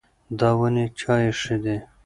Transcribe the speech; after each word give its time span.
دا 0.39 0.49
ونې 0.59 0.85
چا 0.99 1.13
ایښې 1.25 1.57
دي؟ 1.63 1.77